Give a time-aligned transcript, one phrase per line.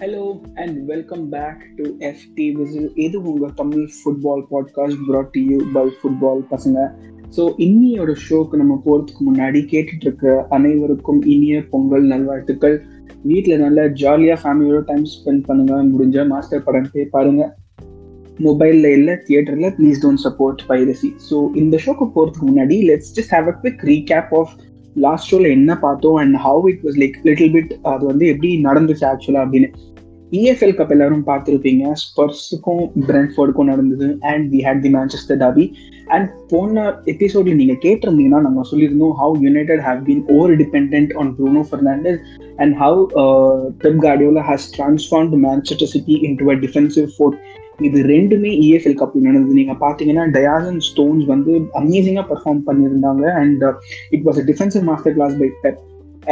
[0.00, 5.58] Hello and welcome back to FT whistle இது உங்கள் Tamil football podcast brought to you
[5.72, 6.78] by football பசங்க
[7.36, 12.82] so இன்னியோட ஷோக்கு நம்ம போகிறதுக்கு முன்னாடி கேட்டுட்டு இருக்கிற அனைவருக்கும் இனிய பொங்கல் நல்வாழ்த்துக்கள்.
[13.22, 15.82] வீட்டில் நல்லா ஜாலியாக ஃபேமிலியோட டைம் ஸ்பெண்ட் பண்ணுங்க.
[15.84, 17.56] முடிஞ்ச மாஸ்டர் படம் போய் பாருங்க.
[18.38, 23.48] மொபைலில் இல்லை தியேட்டரில் please don't support piracy so இந்த ஷோக்கு போகிறதுக்கு முன்னாடி let's just have
[23.48, 24.52] a quick recap of
[24.94, 29.02] last ஷோல என்ன பார்த்தோம் and how it was like little bit அது வந்து எப்படி நடந்துச்சு
[29.02, 29.70] ஆக்சுவலா அப்படின்னு.
[30.38, 31.84] இஎஃப்எல் கப் எல்லாரும் பார்த்துருப்பீங்க.
[32.02, 34.08] ஸ்பர்ஸுக்கும் பிரென்ஃபோர்டுக்கும் நடந்தது.
[34.32, 35.64] And we had the Manchester derby
[36.16, 41.62] and போன எபிசோட்ல நீங்க கேட்டிருந்தீங்கன்னா நம்ம சொல்லியிருந்தோம் how United have been over depend on Bruno
[41.70, 42.20] Fernandes
[42.62, 43.00] and how
[43.84, 47.38] Pep Guardiola has transformed Manchester City into a defensive fort
[47.88, 49.58] இது ரெண்டுமே இஎஃப்எல் கப் நடந்தது.
[49.60, 53.24] நீங்க பாத்தீங்கன்னா டயாசன் ஸ்டோன்ஸ் வந்து அமேசிங்கா பெர்ஃபார்ம் பண்ணியிருந்தாங்க.
[53.42, 53.62] And
[54.16, 55.80] it was a defensive master class by Pep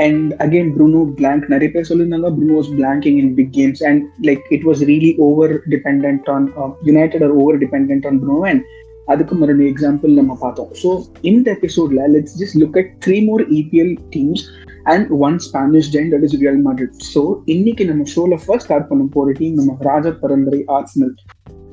[0.05, 4.67] and again Bruno blank நிறைய பேர் சொல்லியிருந்தாங்க Bruno's blanking in big games and like it
[4.69, 6.49] was really over depend on
[6.91, 8.63] United are over depend on Bruno and
[9.13, 10.71] அதுக்கு மறுபடியும் example நம்ம பார்த்தோம்.
[10.83, 10.89] So
[11.31, 14.43] இந்த எபிசோட்ல let's just look at three more EPL teams
[14.93, 17.23] and one Spanish giant that is Real Madrid so
[17.55, 21.15] இன்னைக்கு நம்ம ஷோல first start பண்ண போற டீம் நம்ம ராஜ பரம்பரை ஆர்ஸ்னல்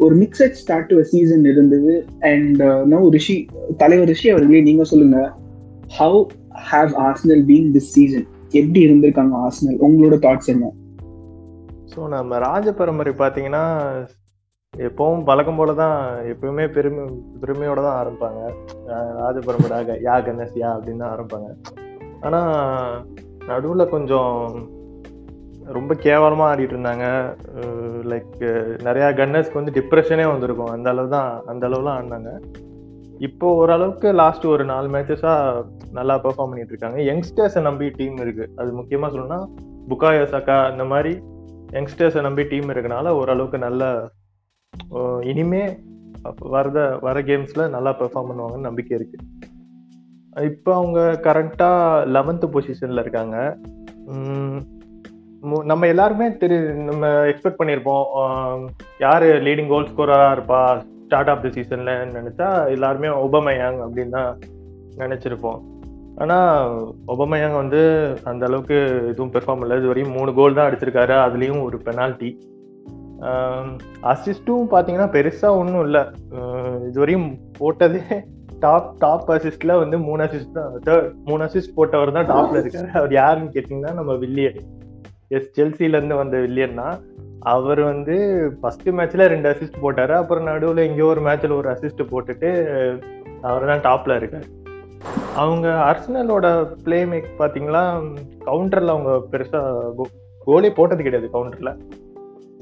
[0.06, 1.94] ஒரு மிக்சட் ஸ்டார்ட் டு சீசன் இருந்தது.
[2.32, 2.64] அண்ட்
[2.94, 3.38] நோ ரிஷி
[3.84, 5.20] தலைவர் ரிஷி அவர்களே நீங்க சொல்லுங்க.
[6.00, 6.20] How
[6.70, 8.28] have Arsenal been this season
[8.60, 10.72] எப்படி இருந்திருக்காங்க ஆர்சனல் உங்களோட தாட்ஸ் என்ன?
[11.94, 13.64] ஸோ நம்ம ராஜ பரம்பரை பார்த்தீங்கன்னா
[14.74, 15.98] எப்பவும் பழக்கம் போல தான்
[16.32, 17.04] எப்பவுமே பெருமை
[17.42, 18.42] பெருமையோட தான் ஆரம்பிப்பாங்க.
[19.22, 21.50] ராஜ பரம்பரை யா கணேஷ் யா அப்படின்னு தான் ஆரம்பிப்பாங்க.
[22.28, 22.54] ஆனால்
[23.50, 24.34] நடுவில் கொஞ்சம்
[25.78, 27.06] ரொம்ப கேவலமாக ஆடிட்டு இருந்தாங்க.
[28.12, 28.36] லைக்
[28.88, 30.74] நிறையா கன்னர்ஸ்க்கு வந்து டிப்ரெஷனே வந்திருக்கும்.
[30.76, 32.32] அந்த அளவு தான் அந்த அளவுலாம் ஆடினாங்க.
[33.28, 35.64] இப்போ ஓரளவுக்கு லாஸ்ட் ஒரு நாலு மேட்சஸாக
[35.98, 36.98] நல்லா பெர்ஃபார்ம் பண்ணிட்டு இருக்காங்க.
[37.10, 38.46] யங்ஸ்டர்ஸை நம்பி டீம் இருக்கு.
[38.60, 39.40] அது முக்கியமாக சொல்லணும்னா
[39.90, 41.14] புக்காயோ சக்கா இந்த மாதிரி
[41.78, 43.84] யங்ஸ்டர்ஸை நம்பி டீம் இருக்கனால ஓரளவுக்கு நல்ல
[45.32, 45.64] இனிமே
[46.56, 49.18] வரத வர கேம்ஸில் நல்லா பெர்ஃபார்ம் பண்ணுவாங்கன்னு நம்பிக்கை இருக்கு.
[50.50, 53.38] இப்போ அவங்க கரண்ட்டாக லெவன்த்து பொசிஷனில் இருக்காங்க.
[55.72, 56.58] நம்ம எல்லாருமே திரு
[56.90, 58.66] நம்ம எக்ஸ்பெக்ட் பண்ணியிருப்போம்
[59.06, 60.62] யார் லீடிங் கோல் ஸ்கோரராக இருப்பா?
[61.16, 64.32] ஸ்டார்ட் ஆஃப் த சீசன்ல நினைச்சா எல்லாருமே ஒபமயாங் அப்படின்னு தான்
[65.02, 65.60] நினைச்சிருப்போம்.
[66.24, 66.74] ஆனால்
[67.14, 67.82] ஒபமயாங் வந்து
[68.30, 68.78] அந்த அளவுக்கு
[69.12, 69.78] எதுவும் பெர்ஃபார்ம் இல்லை.
[69.80, 71.16] இது வரையும் மூணு கோல் தான் அடிச்சிருக்காரு.
[71.28, 72.30] அதுலேயும் ஒரு பெனால்ட்டி
[74.12, 76.04] அசிஸ்ட்டும் பார்த்தீங்கன்னா பெருசாக ஒன்றும் இல்லை.
[76.90, 77.28] இதுவரையும்
[77.60, 78.02] போட்டதே
[78.66, 80.74] டாப் டாப் அசிஸ்ட்ல வந்து மூணு அசிஸ்ட் தான்.
[80.88, 82.90] தேர்ட் மூணு அசிஸ்ட் போட்டவர் தான் டாப்ல இருக்காரு.
[83.02, 84.60] அவர் யாருன்னு கேட்டிங்கன்னா நம்ம வில்லியன்.
[85.38, 86.98] எஸ் செல்சிலேருந்து வந்த வில்லியன் தான்.
[87.54, 88.16] அவர் வந்து
[88.60, 90.14] ஃபர்ஸ்ட் மேட்ச்ல ரெண்டு அசிஸ்ட் போட்டாரு.
[90.22, 92.50] அப்புறம் நடுவில் எங்கேயோ ஒரு மேட்ச்ல ஒரு அசிஸ்ட் போட்டுட்டு
[93.50, 94.48] அவர் தான் டாப்ல இருக்காரு.
[95.42, 96.48] அவங்க அர்சனலோட
[96.86, 97.84] பிளே மேக் பார்த்தீங்களா
[98.48, 99.62] கவுண்டர்ல அவங்க பெருசா
[100.48, 101.72] கோலே போட்டது கிடையாது கவுண்டர்ல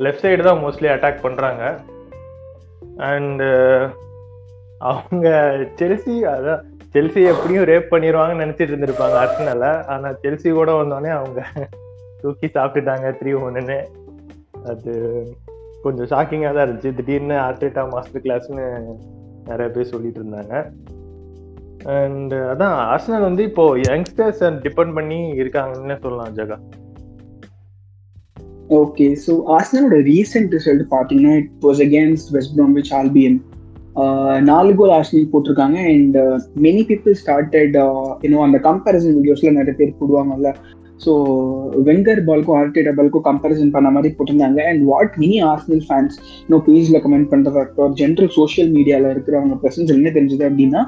[0.03, 1.63] லெஃப்ட் சைடு தான் மோஸ்ட்லி அட்டாக் பண்றாங்க.
[3.09, 3.49] அண்டு
[4.91, 5.27] அவங்க
[5.79, 6.63] செல்சி அதான்
[6.95, 11.41] செல்சி எப்படியும் ரேப் பண்ணிடுவாங்கன்னு நினைச்சிட்டு இருந்திருப்பாங்க அர்சனல ஆனா செல்சி கூட வந்தோடனே அவங்க
[12.23, 13.77] தூக்கி சாப்பிட்டுட்டாங்க த்ரீ ஒன்னுன்னு
[14.71, 14.91] அது
[15.85, 16.91] கொஞ்சம் ஷாக்கிங்காக தான் இருந்துச்சு.
[16.99, 18.65] திடீர்னு ஆர்டேட்டா மாஸ்டர் கிளாஸ்னு
[19.49, 20.53] நிறைய பேர் சொல்லிட்டு இருந்தாங்க.
[21.95, 26.57] அண்ட் அதான் ஆர்சனல் வந்து இப்போ யங்ஸ்டர்ஸ் டிபெண்ட் பண்ணி இருக்காங்கன்னு சொல்லலாம் ஜகா
[28.81, 33.37] ஓகே ஸோ ஆர்சனலோட ரீசெண்ட் ரிசல்ட் பார்த்தீங்கன்னா it was against West Bromwich Albion
[34.51, 35.79] நாலு கோல் ஆர்சனல் போட்டிருக்காங்க.
[35.95, 36.15] அண்ட்
[36.65, 37.75] மெனி பீப்புள் ஸ்டார்டட்
[38.25, 40.51] இன்னும் அந்த கம்பேரிசன் வீடியோஸ்ல நிறைய பேர் போடுவாங்கல்ல.
[40.99, 41.13] ஸோ
[41.87, 44.59] வெங்கர் பால்க்கும் ஆர்டேட்டா பால்க்கும் கம்பேரிசன் பண்ண மாதிரி போட்டிருந்தாங்க.
[44.69, 49.93] And what many Arsenal fans இன்னும் பேஜில் கமெண்ட் பண்ணுறதா இருக்கட்டும் ஜென்ரல் சோஷியல் மீடியாவில் இருக்கிறவங்க பிரசன்ஸ்
[49.95, 50.81] என்ன தெரிஞ்சது அப்படின்னா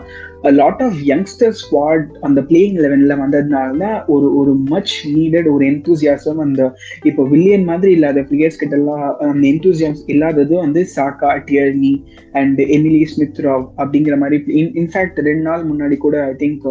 [0.56, 6.42] லாட் ஆஃப் யங்ஸ்டர் ஸ்குவாட் அந்த பிளேயிங் லெவனில் வந்ததுனால தான் ஒரு ஒரு மச் நீடட் ஒரு என்தூசியாசம்
[6.46, 6.62] அந்த
[7.04, 11.94] இப்போ வில்லியன் மாதிரி இல்லாத பிளேயர்ஸ் கிட்ட எல்லாம் அந்த என்தூசியாஸ் இல்லாதது வந்து சாக்கா டியர்னி
[12.34, 14.38] அண்ட் எமிலி ஸ்மித்ராவ் அப்படிங்கிற மாதிரி
[14.82, 16.66] இன்ஃபேக்ட் ரெண்டு நாள் முன்னாடி கூட ஐ திங்க்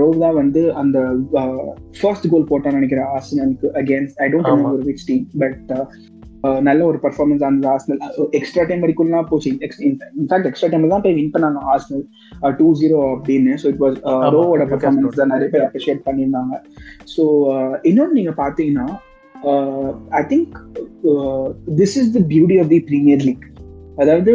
[0.00, 0.98] ரோவ்தா வந்து அந்த
[1.98, 5.72] ஃபர்ஸ்ட் கோல் போட்டான்னு நினைக்கிறேன் ஆர்சனலுக்கு against I don't remember which team but
[6.66, 8.00] நல்ல ஒரு பர்ஃபார்மன்ஸ் அந்த ஆர்சனல்
[8.38, 9.48] எக்ஸ்ட்ரா டைம் வரைக்கும்லாம் போச்சு.
[10.20, 12.04] இன்ஃபேக்ட் எக்ஸ்ட்ரா டைம் தான் போய் வின் பண்ணாங்க ஆர்சனல்
[12.58, 13.54] டூ ஜீரோ அப்படின்னு.
[13.62, 13.96] ஸோ இட் வாஸ்
[14.34, 16.54] ரோவோட பர்ஃபார்மன்ஸ் தான் நிறைய பேர் அப்ரிஷியேட் பண்ணியிருந்தாங்க.
[17.14, 17.24] ஸோ
[17.90, 18.88] இன்னொன்று நீங்க பார்த்தீங்கன்னா
[20.20, 20.54] I think
[21.80, 23.44] this is the beauty of the Premier League
[23.98, 24.32] அதாவது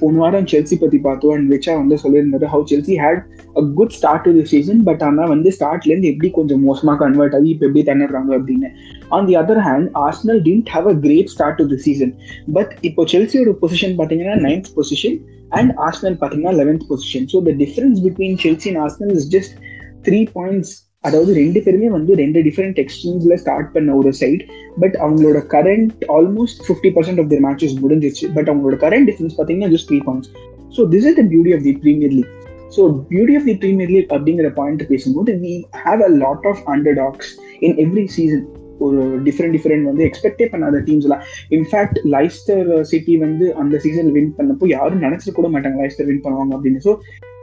[0.00, 3.20] போன வாரம் செல்சி பத்தி பார்த்தோம் அண்ட் விச்சா வந்து சொல்லியிருந்தாரு how Chelsea had
[3.56, 7.34] a good start to the season but ஆனால் வந்து ஸ்டார்ட்ல இருந்து எப்படி கொஞ்சம் மோசமாக கன்வெர்ட்
[7.34, 8.70] ஆகி இப்போ எப்படி தண்ணிடுறாங்க அப்படின்னு.
[9.08, 12.12] On the other hand Arsenal didn't have a great start to the season
[12.52, 15.18] but இப்போ செல்சியோட பொசிஷன் பார்த்தீங்கன்னா நைன்த் பொசிஷன்
[15.50, 19.54] அண்ட் ஆர்ஸ்னல் பார்த்தீங்கன்னா eleventh position so the difference between Chelsea and Arsenal is just
[20.02, 20.72] three points
[21.04, 24.42] அதாவது ரெண்டு பேருமே வந்து ரெண்டு different எக்ஸ்ட்ரீம்ஸ்ல start பண்ண ஒரு சைட்
[24.80, 29.72] பட் அவங்களோட current almost fifty percent of their matches முடிஞ்சிச்சு பட் அவங்களோட கரண்ட் டிஃபரன்ஸ் பார்த்தீங்கன்னா
[29.74, 30.30] just three points
[30.76, 32.32] so this is the beauty of the Premier League
[32.76, 35.52] so beauty of the Premier League அப்படிங்கிற point பேசும்போது we
[35.84, 36.62] have a lot of
[36.94, 38.44] underdogs in every season
[38.80, 44.68] ஒரு different different வந்து எக்ஸ்பெக்டே பண்ணாத டீம்ஸ்லாம் in fact Leicester city வந்து அந்த season win பண்ணப்போ
[44.68, 46.82] யாரும் நினைச்சிட்டு கூட மாட்டாங்க லைஸ்டர் வின் பண்ணுவாங்க அப்படின்னு.
[46.86, 46.92] ஸோ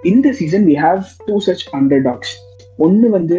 [0.04, 1.66] இந்த season we have two such
[2.02, 2.34] underdogs
[2.80, 3.38] ஒன்று வந்து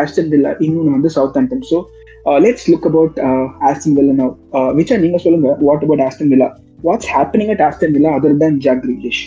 [0.00, 1.78] ஆஸ்டன் வில்லா இன்னொன்று வந்து Southampton so
[2.44, 3.16] let's look about
[3.68, 4.34] Aston Villa now
[4.78, 6.48] Vicha நீங்க சொல்லுங்க what about Aston Villa
[6.82, 9.22] what's happening at Aston Villa other than Jack Grealish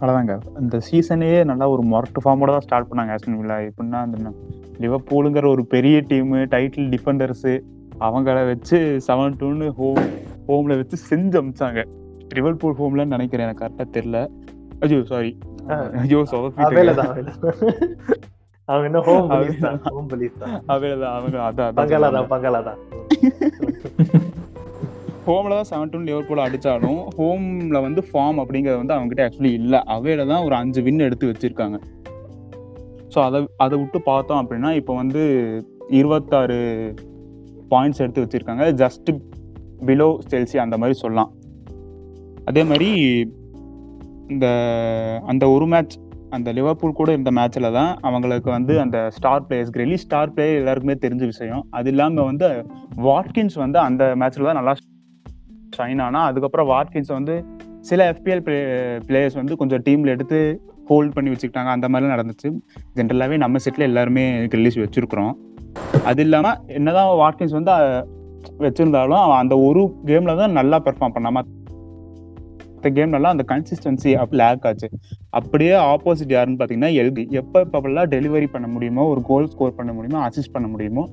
[0.00, 4.32] அவ்வளோதாங்க இந்த சீசனையே நல்லா ஒரு மொரட்டு ஃபார்மோட தான் ஸ்டார்ட் பண்ணாங்க ஆஸ்டன் வில்லா எப்படின்னா அந்த
[4.80, 7.54] லிவர்பூலுங்கிற ஒரு பெரிய டீமு டைட்டில் டிஃபெண்டர்ஸு
[8.00, 10.02] அவங்கள வச்சு செவன் டூன்னு ஹோம்
[10.48, 11.80] ஹோமில் வச்சு செஞ்சு அமிச்சாங்க.
[12.36, 14.18] லிவர்பூல் ஹோம்லன்னு நினைக்கிறேன் எனக்கு கரெக்டாக தெரில
[14.80, 15.30] ஐயோ சாரி
[16.02, 16.20] ஐயோ
[17.00, 17.12] தான்
[18.68, 20.56] அவங்க என்ன ஹோம் போலீஸ் தான் ஹோம் போலீஸ் தான்.
[20.72, 22.78] அவேல தான் அவங்க அதான் பங்களா தான் பங்களா தான்
[25.26, 29.80] ஹோம்ல தான் செவன் டூ லிவர்பூல் அடிச்சாலும் ஹோம்ல வந்து ஃபார்ம் அப்படிங்கிறது வந்து அவங்ககிட்ட ஆக்சுவலி இல்லை.
[29.94, 31.78] அவையில தான் ஒரு அஞ்சு வின் எடுத்து வச்சிருக்காங்க.
[33.14, 35.22] ஸோ அதை அதை விட்டு பார்த்தோம் அப்படின்னா இப்போ வந்து
[35.98, 36.58] இருபத்தாறு
[37.72, 38.66] பாயிண்ட்ஸ் எடுத்து வச்சிருக்காங்க.
[38.82, 39.10] ஜஸ்ட்
[39.88, 41.32] பிலோ செல்சி அந்த மாதிரி சொல்லலாம்.
[42.50, 42.90] அதே மாதிரி
[44.34, 44.46] இந்த
[45.32, 45.94] அந்த ஒரு மேட்ச்
[46.36, 50.96] அந்த லிவர்பூல் கூட இருந்த மேட்ச்சில் தான் அவங்களுக்கு வந்து அந்த star players Grealish star player எல்லாருக்குமே
[51.04, 51.62] தெரிஞ்ச விஷயம்.
[51.70, 52.48] அது இல்லாமல் வந்து
[53.06, 54.74] வாட்கின்ஸ் வந்து அந்த மேட்ச்சில் தான் நல்லா
[55.78, 57.36] ஷைன் ஆனால் அதுக்கப்புறம் வாட்கின்ஸ் வந்து
[57.88, 58.58] சில எஃபிஎல் பிளே
[59.08, 60.38] பிளேயர்ஸ் வந்து கொஞ்சம் டீமில் எடுத்து
[60.90, 61.70] ஹோல்ட் பண்ணி வச்சுக்கிட்டாங்க.
[61.76, 62.48] அந்த மாதிரிலாம் நடந்துச்சு.
[62.98, 64.24] ஜென்ரலாகவே நம்ம செட்டில் எல்லாருமே
[64.56, 65.32] ரிலீஸ் வச்சுருக்குறோம்.
[66.10, 67.72] அது இல்லாமல் என்னதான் வாட்கின்ஸ் வந்து
[68.64, 71.46] வச்சுருந்தாலும் அவன் அந்த ஒரு கேமில் தான் நல்லா பெர்ஃபார்ம் பண்ணாமல்
[72.78, 74.88] மற்ற கேம்லலாம் அந்த கன்சிஸ்டன்சி அப் லேக் ஆச்சு.
[75.38, 80.20] அப்படியே ஆப்போசிட் யாருன்னு பார்த்தீங்கன்னா எல்கி எப்போ எப்பப்பெல்லாம் டெலிவரி பண்ண முடியுமோ ஒரு கோல் ஸ்கோர் பண்ண முடியுமோ
[80.26, 81.04] அசிஸ்ட் பண்ண முடியுமோ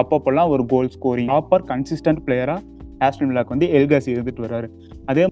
[0.00, 2.60] அப்பப்பெல்லாம் ஒரு கோல் ஸ்கோரிங் ப்ராப்பர் கன்சிஸ்டன்ட் பிளேயராக
[3.06, 4.68] ஆஸ்டன் வில்லாக்கு வந்து எல்காசி இருந்துட்டு வர்றாரு.
[5.06, 5.24] அதே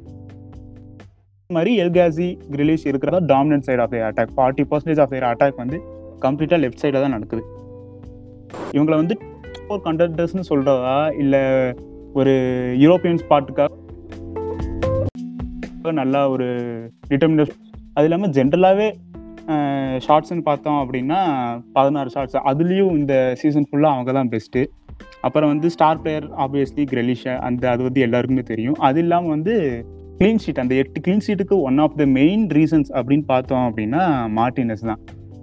[1.51, 5.79] மாதிரி எல்காசி கிரிலிஷ் இருக்கிறதா dominant side of attack forty percentage of attack வந்து
[6.27, 7.45] கம்ப்ளீட்டாக லெஃப்ட் சைடில் தான் நடக்குது.
[8.77, 9.17] இவங்களை வந்து
[9.65, 11.43] ஃபோர் கண்டக்டர்ஸ்னு சொல்கிறதா இல்லை
[12.19, 12.33] ஒரு
[12.85, 13.69] யூரோப்பியன் ஸ்பாட்டுக்காக
[15.89, 16.47] நல்லா ஒரு
[17.09, 17.55] டிட்டர்மினஸ்
[17.95, 18.89] அது இல்லாமல் ஜென்ரலாகவே
[19.99, 21.21] ஷார்ட்ஸ்ன்னு பார்த்தோம் அப்படின்னா
[21.73, 24.63] பதினாறு ஷார்ட்ஸ் அதுலேயும் இந்த சீசன் ஃபுல்லாக அவங்க தான் பெஸ்ட்டு
[25.21, 28.77] அப்புறம் வந்து ஸ்டார் பிளேயர் ஆப்வியஸ்லி கிரெலிஷா அந்த அது வந்து எல்லாருக்குமே தெரியும்.
[28.89, 29.55] அது இல்லாமல் வந்து
[30.19, 34.03] க்ளீன் ஷீட் அந்த எட்டு clean ஷீட்டுக்கு one of the main reasons அப்படின்னு பார்த்தோம் அப்படின்னா
[34.39, 35.01] மார்டினஸ் தான்.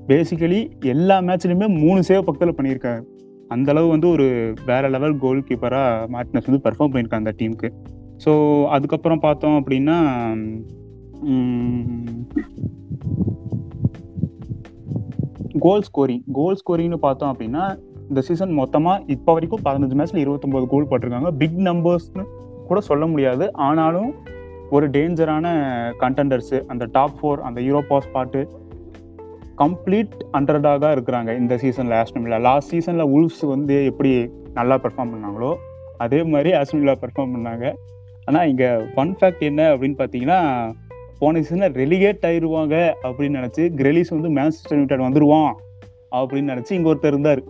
[0.08, 3.02] பேசிக்கலி எல்லா மேட்ச்லையுமே மூணு சேவ் பக்கத்தில் பண்ணியிருக்காரு.
[3.50, 7.70] அந்தளவு வந்து ஒரு வேற லெவல் கோல் கீப்பராக மார்டினஸ் வந்து பெர்ஃபார்ம் பண்ணியிருக்காங்க அந்த டீமுக்கு
[8.24, 8.32] ஸோ
[8.76, 9.98] அதுக்கப்புறம் பார்த்தோம் அப்படின்னா
[15.66, 17.64] கோல் ஸ்கோரிங் கோல் ஸ்கோரிங்னு பார்த்தோம் அப்படின்னா
[18.10, 21.30] இந்த சீசன் மொத்தமாக இப்போ வரைக்கும் பதினஞ்சு மேட்ச்சில் இருபத்தொம்போது கோல் போட்டிருக்காங்க.
[21.42, 22.24] பிக் நம்பர்ஸ்னு
[22.70, 23.46] கூட சொல்ல முடியாது.
[23.68, 24.12] ஆனாலும்
[24.76, 25.48] ஒரு டேஞ்சரான
[26.04, 28.42] கண்டெண்டர்ஸு அந்த டாப் ஃபோர் அந்த யூரோப்பா ஸ்பாட்டு
[29.62, 34.12] கம்ப்ளீட் அண்டர்டாக இருக்கிறாங்க இந்த சீசனில் ஆஸ்டமில்லா லாஸ்ட் சீசனில் உல்ஃப்ஸ் வந்து எப்படி
[34.60, 35.52] நல்லா பெர்ஃபார்ம் பண்ணாங்களோ
[36.06, 37.68] அதே மாதிரி ஆஸ்டமில்லா பெர்ஃபார்ம் பண்ணாங்க.
[38.28, 40.40] ஆனால் இங்கே ஃபன் ஃபேக்ட் என்ன அப்படின்னு பார்த்தீங்கன்னா
[41.22, 42.76] போன சீசனில் ரெலிகேட் ஆயிடுவாங்க
[43.08, 45.54] அப்படின்னு நினச்சி கிரெலிஸ் வந்து மேன்செஸ்டர் யுனைடெட் வந்துருவான்
[46.20, 47.42] அப்படின்னு நினச்சி இங்கே ஒருத்தர் இருந்தார்.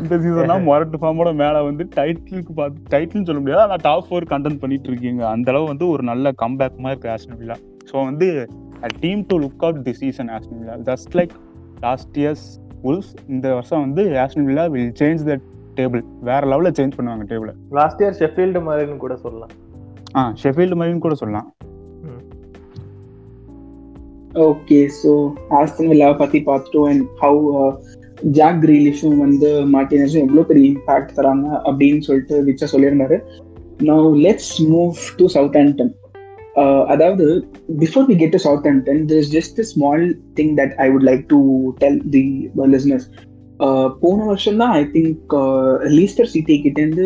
[0.00, 4.60] இந்த சீசன்னா மொரட்டு ஃபார்மோட மேல வந்து டைட்டிலுக்கு பார்த்து டைட்டில்னு சொல்ல முடியாது ஆனால் டாப் ஃபோர் கண்டென்ட்
[4.62, 5.22] பண்ணிட்டு இருக்கீங்க.
[5.34, 7.56] அந்த அளவு வந்து ஒரு நல்ல கம்பேக் மாதிரி இருக்கு ஆஸ்டன் வில்லா
[7.90, 8.28] ஸோ வந்து
[9.04, 11.34] team to look out the season Aston Villa just like
[11.86, 12.46] last years
[12.90, 15.34] Wolves இந்த வருஷம் வந்து Aston Villa will change the
[15.78, 19.52] table வேற லெவலில் சேஞ்ச் பண்ணுவாங்க டேபிள் லாஸ்ட் இயர் ஷெஃபீல்டு மாதிரின்னு கூட சொல்லலாம்.
[20.18, 21.48] ஆ ஷெஃபீல்டு மாதிரின்னு கூட சொல்லலாம்.
[24.48, 25.10] ஓகே ஸோ
[25.60, 27.40] ஆஸ்டன் வில்லாவை பற்றி பார்த்துட்டோம் அண்ட் ஹவு
[28.38, 33.16] ஜாக் கிரீலிஷும் வந்து மார்டினஸும் எவ்வளோ பெரிய இம்பாக்ட் தராங்க அப்படின்னு சொல்லிட்டு விச்சா சொல்லியிருந்தாரு.
[33.90, 35.26] Now let's move to
[35.62, 35.92] Southampton
[36.60, 37.26] Uh, அதாவது
[37.82, 38.38] before we get to
[38.70, 40.02] Southampton this just a small
[40.38, 41.38] thing that I would like to
[41.82, 42.24] tell the
[42.72, 43.06] listeners
[44.02, 45.34] போன வருஷம் தான் ஐ திங்க்
[45.98, 47.04] லீஸ்டர் சிட்டி கிட்டேருந்து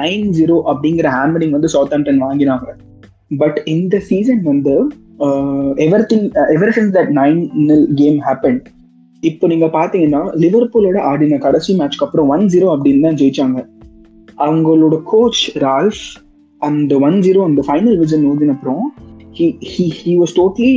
[0.00, 2.68] நைன் ஜீரோ அப்படிங்கிற ஹேமரிங் வந்து Southampton வாங்கினாங்க.
[3.42, 4.74] But இந்த season வந்து
[6.12, 6.26] everything
[6.56, 7.40] ever since that nine
[8.00, 8.58] game happen
[9.22, 13.58] இப்போ நீங்க பார்த்தீங்கன்னா லிவர்பூலோட ஆடின கடைசி மேட்ச்க்கு அப்புறம் ஒன் ஜீரோ அப்படின்னு தான் ஜெயிச்சாங்க.
[14.46, 16.02] அவங்களோட கோச் ரால்ஃப்
[16.62, 18.84] அந்த ஒன் ஜீரோ அந்த ஃபைனல் விஜன் ஊதின அப்புறம்
[20.04, 20.72] he was totally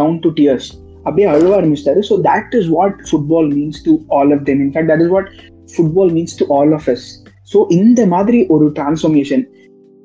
[0.00, 0.68] down to tears
[1.06, 2.00] அப்படியே அழுவ ஆரம்பிச்சிட்டாரு.
[2.08, 5.28] So that is what football means to all of them in fact that is what
[5.74, 7.06] football means to all of us
[7.52, 9.44] so இந்த மாதிரி ஒரு டிரான்ஸ்ஃபர்மேஷன்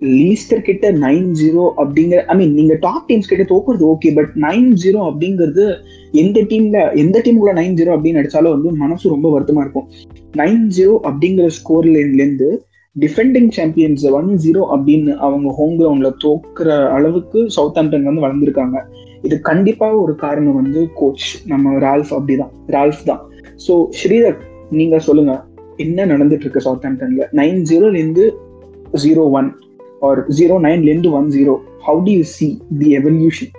[0.01, 4.70] லீஸ்டர் கிட்ட நைன் ஜீரோ அப்படிங்கிற I mean நீங்க top teams கிட்ட தோக்குறது ஓகே பட் நைன்
[4.84, 5.65] ஜீரோ அப்படிங்கிறது
[6.24, 9.88] எந்த டீம்ல எந்த டீமுக்குள்ள நைன் ஜீரோ அப்படின்னு நினைச்சாலும் வந்து மனசு ரொம்ப வருத்தமா இருக்கும்.
[10.41, 11.89] நைன் ஜீரோ அப்படிங்கிற score
[12.95, 18.77] defending champions one zero அப்படின்னு அவங்க ஹோம் கிரவுண்ட்ல தோக்குற அளவுக்கு சவுத் ஆம்டன் வந்து வளர்ந்துருக்காங்க.
[19.21, 22.51] இது கண்டிப்பா ஒரு காரணம் வந்து கோச் நம்ம ரால்ஃப் அப்படிதான்.
[22.67, 23.21] ரால்ஃப் தான்.
[23.67, 24.38] ஸோ ஸ்ரீதர்
[24.69, 25.33] நீங்க சொல்லுங்க.
[25.77, 28.25] என்ன நடந்துட்டு இருக்கு சவுத் ஆம்டன்ல நைன் ஜீரோல இருந்து
[29.03, 29.50] ஜீரோ ஒன்
[30.01, 31.55] ஆர் ஜீரோ நைன்ல இருந்து one zero
[31.88, 32.48] how do you see
[32.79, 33.51] the evolution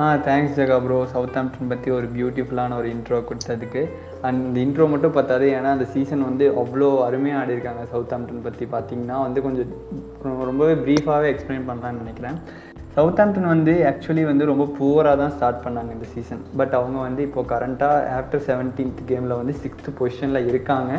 [0.00, 0.96] ah thanks Jaga bro
[1.40, 3.82] Southampton பற்றி ஒரு பியூட்டிஃபுல்லான ஒரு இன்ட்ரோ கொடுத்ததுக்கு.
[4.26, 8.46] அண்ட் இந்த இன்ட்ரோ மட்டும் பார்த்தாரு ஏன்னா அந்த சீசன் வந்து அவ்வளோ அருமையாக ஆடி இருக்காங்க சவுத் ஆம்டன்
[8.46, 9.68] பற்றி பார்த்தீங்கன்னா வந்து கொஞ்சம்
[10.50, 12.38] ரொம்பவே ப்ரீஃபாகவே எக்ஸ்பிளைன் பண்ணலான்னு நினைக்கிறேன்.
[12.96, 17.22] சவுத் ஆம்டன் வந்து ஆக்சுவலி வந்து ரொம்ப புவராக தான் ஸ்டார்ட் பண்ணாங்க இந்த சீசன் பட் அவங்க வந்து
[17.26, 20.92] இப்போ கரண்ட்டாக ஆஃப்டர் செவன்டீன்த் கேமில் வந்து சிக்ஸ்த்து பொசிஷனில் இருக்காங்க.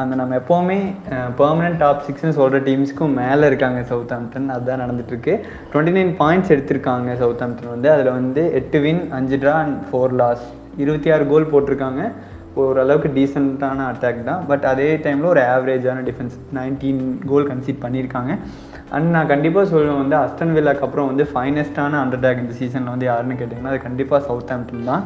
[0.00, 0.78] அந்த நம்ம எப்போவுமே
[1.40, 5.34] பெர்மனன்ட் டாப் சிக்ஸ்னு சொல்கிற டீம்ஸ்க்கும் மேலே இருக்காங்க சவுத் ஆம்டன் அதுதான் நடந்துட்டுருக்கு.
[5.72, 7.90] டுவெண்ட்டி நைன் பாயிண்ட்ஸ் எடுத்திருக்காங்க சவுத் ஆம்டன் வந்து.
[7.94, 10.46] அதில் வந்து எட்டு வின் அஞ்சு ட்ரா அண்ட் ஃபோர் லாஸ்
[10.84, 12.02] இருபத்தி ஆறு கோல் போட்டிருக்காங்க.
[12.60, 14.42] ஓரளவுக்கு டீசெண்டான அட்டாக் தான்.
[14.50, 18.32] பட் அதே டைமில் ஒரு ஆவரேஜான டிஃபென்ஸ் நைன்டீன் கோல் கன்சீட் பண்ணியிருக்காங்க.
[18.96, 23.38] அண்ட் நான் கண்டிப்பாக சொல்லுவேன் வந்து அஸ்டன் வில்லாக்கு அப்புறம் வந்து ஃபைனஸ்டான அட்டாக் இந்த சீசனில் வந்து யாருன்னு
[23.40, 25.04] கேட்டிங்கன்னா அது கண்டிப்பாக சவுத் ஆம்டன் தான்.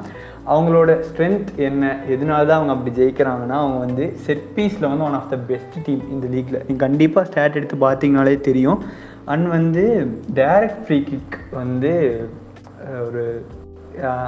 [0.54, 1.84] அவங்களோட ஸ்ட்ரென்த் என்ன?
[2.14, 6.02] எதனால தான் அவங்க அப்படி ஜெயிக்கிறாங்கன்னா அவங்க வந்து செட் பீஸில் வந்து one of the best team
[6.14, 8.82] இந்த லீக்கில் நீங்கள் கண்டிப்பாக ஸ்டாட் எடுத்து பார்த்தீங்கனாலே தெரியும்.
[9.24, 9.84] அண்ட் வந்து
[10.34, 11.92] டேரக்ட் ஃப்ரீ கிக் வந்து
[13.06, 13.24] ஒரு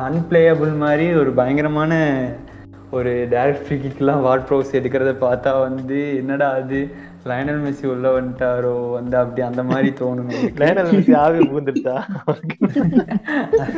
[0.08, 1.94] அன்பிளேயபிள் மாதிரி ஒரு பயங்கரமான
[2.96, 6.78] ஒரு டேரக்ட் ஃப்ரீ கிக்லாம் வாட் ப்ரோஸ் எடுக்கிறத பார்த்தா வந்து என்னடா அது?
[7.30, 8.74] லைனல் மெஸ்ஸி உள்ள வந்துட்டாரோ?
[8.90, 10.30] வந்து அப்படி அந்த மாதிரி தோணும்.
[10.60, 11.96] லைனல் மெஸ்ஸி ஆவி பூந்துருச்சா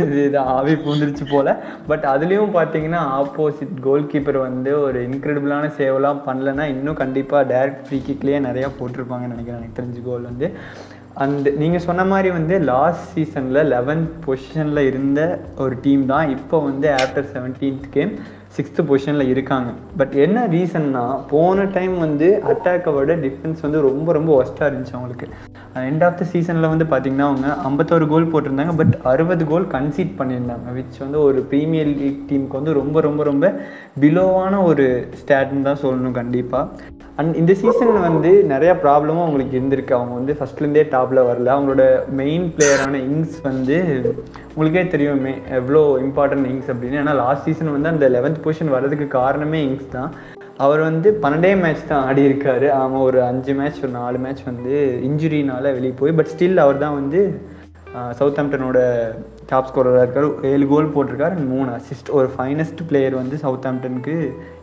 [0.04, 1.56] அது ஆவி பூந்துருச்சு போல.
[1.90, 8.00] பட் அதுலேயும் பார்த்தீங்கன்னா ஆப்போசிட் கோல் கீப்பர் வந்து ஒரு இன்க்ரெடிபிளான சேவெல்லாம் பண்ணலன்னா இன்னும் கண்டிப்பாக டேரக்ட் ஃப்ரீ
[8.08, 10.48] கிக்லேயே நிறையா போட்டிருப்பாங்கன்னு நினைக்கிறேன் எனக்கு தெரிஞ்சு கோல் வந்து.
[11.24, 15.20] அந்த நீங்கள் சொன்ன மாதிரி வந்து லாஸ்ட் சீசனில் லெவன்த் பொசிஷனில் இருந்த
[15.64, 16.28] ஒரு டீம் தான்.
[16.36, 18.12] இப்போ வந்து ஆஃப்டர் செவன்டீன்த் கேம்
[18.56, 19.70] சிக்ஸ்த்து பொசிஷனில் இருக்காங்க.
[19.96, 25.28] பட் என்ன ரீசன்னா போன டைம் வந்து அட்டாக்கை விட டிஃபென்ஸ் வந்து ரொம்ப ரொம்ப ஒஸ்ட்டாக இருந்துச்சு அவங்களுக்கு.
[25.74, 30.72] எண்ட் ஆஃப் த சீசனில் வந்து பார்த்தீங்கன்னா அவங்க ஐம்பத்தோரு கோல் போட்டிருந்தாங்க பட் அறுபது கோல் கன்சீட் பண்ணியிருந்தாங்க
[30.76, 33.52] விச் வந்து ஒரு ப்ரீமியர் லீக் டீமுக்கு வந்து ரொம்ப ரொம்ப ரொம்ப
[34.00, 34.86] பிலோவான ஒரு
[35.20, 36.88] ஸ்டாட்னு தான் சொல்லணும் கண்டிப்பாக
[37.20, 39.92] அண்ட் இந்த சீசனில் வந்து நிறையா ப்ராப்ளமும் அவங்களுக்கு இருந்திருக்கு.
[39.96, 41.48] அவங்க வந்து ஃபஸ்ட்லேருந்தே டாப்பில் வரல.
[41.56, 41.84] அவங்களோட
[42.20, 43.78] மெயின் பிளேயரான இங்ஸ் வந்து
[44.54, 47.00] உங்களுக்கே தெரியுமே எவ்வளோ இம்பார்ட்டன்ட் இங்ஸ் அப்படின்னு.
[47.02, 50.10] ஏன்னா லாஸ்ட் சீசன் வந்து அந்த லெவன்த் பொசிஷன் வர்றதுக்கு காரணமே இங்ஸ் தான்.
[50.64, 52.66] அவர் வந்து பன்னெண்டே மேட்ச் தான் ஆடி இருக்காரு.
[53.06, 54.74] ஒரு அஞ்சு மேட்ச் ஒரு நாலு மேட்ச் வந்து
[55.08, 57.20] இன்ஜுரினால வெளியே போய் பட் ஸ்டில் அவர் தான் வந்து
[58.18, 58.78] சவுத் ஆம்டனோட
[59.50, 60.26] டாப் ஸ்கோரராக இருக்கார்.
[60.50, 64.14] ஏழு கோல் போட்டிருக்காரு அண்ட் மூணு அசிஸ்ட் ஒரு ஃபைனஸ்ட் பிளேயர் வந்து சவுத் ஆம்டனுக்கு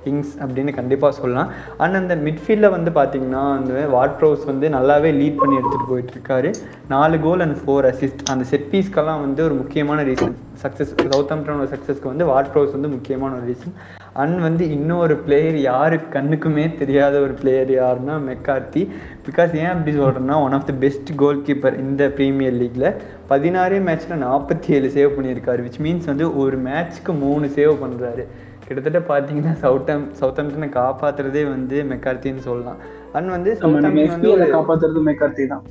[0.03, 1.49] கிங்ஸ் அப்படின்னு கண்டிப்பாக சொல்லலாம்.
[1.83, 6.51] அண்ட் அந்த மிட்ஃபீல்டில் வந்து பார்த்தீங்கன்னா அந்த வாட்ரோஸ் வந்து நல்லாவே லீட் பண்ணி எடுத்துகிட்டு போயிட்டுருக்காரு.
[6.95, 11.67] நாலு கோல் அண்ட் ஃபோர் அசிஸ்ட் அந்த செட் பீஸ்க்கெல்லாம் வந்து ஒரு முக்கியமான ரீசன் சக்ஸஸ் சவுத் ஆம்டனோட
[11.75, 13.75] சக்ஸஸ்க்கு வந்து வாட்ரோஸ் வந்து முக்கியமான ஒரு ரீசன்
[14.21, 18.81] அண்ட் வந்து இன்னொரு பிளேயர் யாருக்கு கண்ணுக்குமே தெரியாத ஒரு பிளேயர் யாருன்னா மெக்கார்த்தி.
[19.27, 21.11] பிகாஸ் ஏன் அப்படி சொல்கிறேன்னா one of the best
[21.47, 22.89] goalkeeper இந்த ப்ரீமியர் லீக்கில்
[23.31, 28.25] பதினாறே மேட்ச்சில் நாற்பத்தி ஏழு சேவ் பண்ணியிருக்காரு விச் மீன்ஸ் வந்து ஒரு மேட்ச்க்கு மூணு சேவ் பண்ணுறாரு
[28.67, 32.79] கிட்டத்தட்ட பார்த்தீங்கன்னா சவுத் ஆம் சவுத் ஆம்டனை காப்பாற்றுறதே வந்து மெக்கார்த்தின்னு சொல்லலாம்.
[33.17, 35.63] அண்ட் வந்து சவுத் ஆம்டன் வந்து காப்பாத்துறது மெக்கார்த்தி தான்.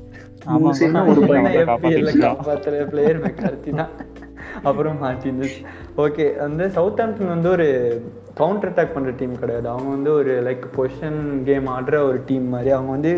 [2.26, 3.92] காப்பாற்றுற பிளேயர் மெக்கார்த்தி தான்.
[4.68, 5.56] அப்புறம் மார்டினஸ்
[6.04, 7.68] ஓகே வந்து சவுத் ஆம்டன் வந்து ஒரு
[8.40, 9.66] கவுண்டர் அட்டாக் பண்ணுற டீம் கிடையாது.
[9.74, 12.70] அவங்க வந்து ஒரு லைக் பொசிஷன் கேம் ஆடுற ஒரு டீம் மாதிரி.
[12.76, 13.12] அவங்க வந்து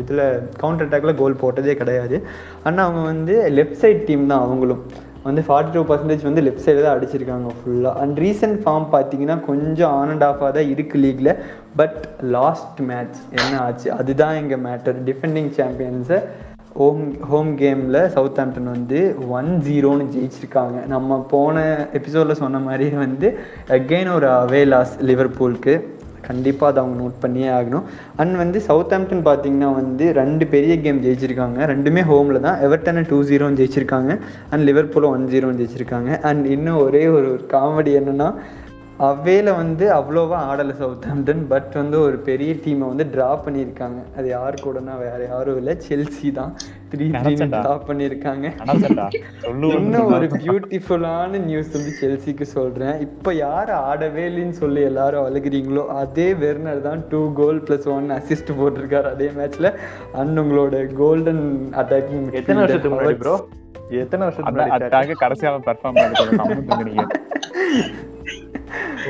[0.00, 0.24] இதில்
[0.62, 2.18] கவுண்டர் அட்டாக்ல கோல் போட்டதே கிடையாது.
[2.66, 4.82] ஆனால் அவங்க வந்து லெஃப்ட் சைட் டீம் தான் அவங்களும்.
[5.26, 9.92] வந்து ஃபார்ட்டி டூ பர்சன்டேஜ் வந்து லெஃப்ட் சைடு தான் அடிச்சிருக்காங்க ஃபுல்லாக அண்ட் ரீசெண்ட் ஃபார்ம் பார்த்தீங்கன்னா கொஞ்சம்
[9.98, 11.32] ஆன் அண்ட் ஆஃபாக தான் இருக்குது லீக்கில்
[11.80, 12.00] பட்
[12.36, 13.88] லாஸ்ட் மேட்ச் என்ன ஆச்சு?
[14.00, 16.18] அதுதான் எங்கள் மேட்டர் டிஃபெண்டிங் சாம்பியன்ஸை
[16.74, 20.86] ஹோம் ஹோம் கேமில் சவுத் ஆம்டன் வந்து ஒன் ஜீரோன்னு ஜெயிச்சிருக்காங்க.
[20.86, 23.38] நம்ம போன எபிசோடில் சொன்ன மாதிரி வந்து
[23.68, 25.86] அகெயின் ஒரு அவே லாஸ் லிவர்பூலுக்கு.
[26.26, 27.82] கண்டிப்பாக அதை அவங்க நோட் பண்ணியே ஆகணும்.
[28.16, 31.58] அண்ட் வந்து சவுத் ஆம்டன் பார்த்தீங்கன்னா வந்து ரெண்டு பெரிய கேம் ஜெயிச்சிருக்காங்க.
[31.72, 32.58] ரெண்டுமே ஹோமில் தான்.
[32.62, 34.18] எவர்டனை டூ ஜீரோன்னு ஜெயிச்சிருக்காங்க.
[34.50, 36.20] அண்ட் லிவர்பூலும் ஒன் ஜீரோன்னு ஜெயிச்சிருக்காங்க.
[36.20, 38.34] அண்ட் இன்னும் ஒரே ஒரு காமெடி என்னென்னா
[39.08, 44.00] அவ்வேல வந்து அவ்வளோவா ஆடலை சவுத் ஆம்டன் பட் வந்து ஒரு பெரிய டீமை வந்து ட்ரா பண்ணியிருக்காங்க.
[44.16, 45.74] அது யார் கூடனா வேற யாரும் இல்லை.
[45.86, 46.52] செல்சி தான்.
[46.92, 48.46] த்ரீ த்ரீ ட்ரா பண்ணியிருக்காங்க.
[49.50, 56.28] இன்னும் ஒரு பியூட்டிஃபுல்லான நியூஸ் வந்து செல்சிக்கு சொல்கிறேன் இப்போ யார் ஆடவே இல்லைன்னு சொல்லி எல்லாரும் அழுகிறீங்களோ அதே
[56.44, 59.70] வெர்னர் தான் two goal plus one assist போட்டிருக்காரு அதே மேட்ச்சில்
[60.22, 61.44] அண்ட் உங்களோட கோல்டன்
[61.82, 63.36] அட்டாக்கிங் எத்தனை வருஷத்துக்கு முன்னாடி ப்ரோ
[64.04, 66.00] எத்தனை வருஷத்துக்கு கடைசியாக பெர்ஃபார்ம்
[66.72, 66.96] பண்ணி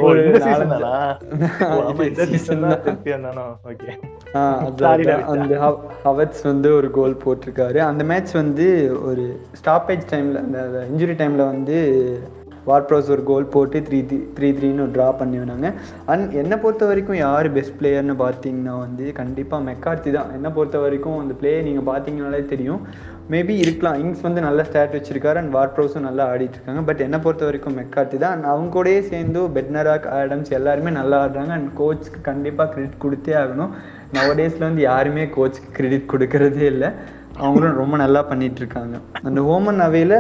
[5.35, 5.55] அந்த
[6.45, 7.79] வந்து ஒரு கோல் போட்டிருக்காரு.
[7.89, 8.67] அந்த மேட்ச் வந்து
[9.03, 9.25] ஒரு
[9.61, 10.59] ஸ்டாப்பேஜ் டைமில் அந்த
[10.93, 11.77] இன்ஜுரி டைமில் வந்து
[12.67, 15.69] வார்ப்ரோஸ் ஒரு கோல் போட்டு த்ரீ த்ரீ த்ரீ த்ரீன்னு ட்ரா பண்ணிவினாங்க
[16.07, 20.33] அண்ட் என்னை பொறுத்த வரைக்கும் யார் பெஸ்ட் பிளேயர்னு பார்த்தீங்கன்னா வந்து கண்டிப்பாக மெக்கார்த்தி தான்.
[20.33, 22.81] என்னை பொறுத்த வரைக்கும் அந்த பிளே நீங்கள் பார்த்தீங்கனாலே தெரியும்.
[23.31, 23.99] மேபி இருக்கலாம்.
[24.03, 26.83] இங்ஸ் வந்து நல்ல ஸ்டாட் வச்சிருக்காரு அண்ட் வார்ப்ரோஸும் நல்லா ஆடிட்டு இருக்காங்க.
[26.89, 28.35] பட் என்னை பொறுத்த வரைக்கும் மெக்கார்த்தி தான்.
[28.35, 31.53] அண்ட் அவங்க கூடயே சேர்ந்து பெட்னராக் ஆடம்ஸ் எல்லாருமே நல்லா ஆடுறாங்க.
[31.59, 33.73] அண்ட் கோச்சுக்கு கண்டிப்பாக கிரெடிட் கொடுத்தே ஆகணும்.
[34.19, 36.91] நவடேஸில் வந்து யாருமே கோச்சுக்கு கிரெடிட் கொடுக்கறதே இல்லை.
[37.43, 38.97] அவங்களும் ரொம்ப நல்லா பண்ணிட்டு இருக்காங்க.
[39.29, 40.19] அந்த ஹோமன் அவையில்